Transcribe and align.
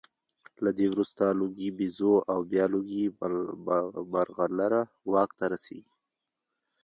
له 0.63 0.71
ده 0.77 0.85
وروسته 0.93 1.21
د 1.27 1.37
لوګي 1.39 1.69
بیزو 1.77 2.13
او 2.31 2.39
بیا 2.51 2.65
لوګي 2.73 3.03
مرغلره 4.11 4.81
واک 5.11 5.29
ته 5.37 5.45
رسېږي 5.53 5.95